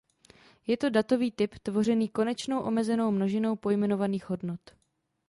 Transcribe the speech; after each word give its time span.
Je 0.67 0.77
to 0.77 0.89
datový 0.89 1.31
typ 1.31 1.59
tvořený 1.59 2.09
konečnou 2.09 2.61
omezenou 2.61 3.11
množinou 3.11 3.55
pojmenovaných 3.55 4.29
hodnot. 4.29 4.59